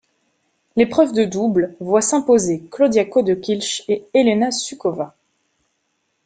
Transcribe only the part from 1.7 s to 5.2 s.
voit s'imposer Claudia Kohde-Kilsch et Helena Suková.